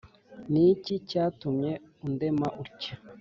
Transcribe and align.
Ni 0.51 0.63
iki 0.73 0.93
cyatumye 1.09 1.71
undema 2.07 2.47
utya? 2.63 2.93